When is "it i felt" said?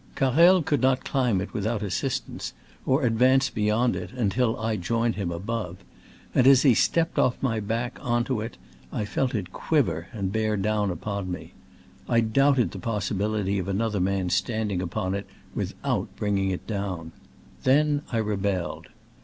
8.41-9.35